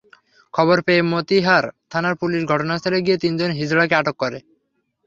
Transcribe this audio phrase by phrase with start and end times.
[0.53, 4.39] খবর পেয়ে মতিহার থানার পুলিশ ঘটনাস্থলে গিয়ে তিনজন হিজড়াকে আটক করে।